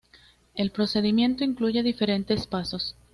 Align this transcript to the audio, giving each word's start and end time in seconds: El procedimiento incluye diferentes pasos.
El 0.55 0.71
procedimiento 0.71 1.43
incluye 1.43 1.83
diferentes 1.83 2.47
pasos. 2.47 2.95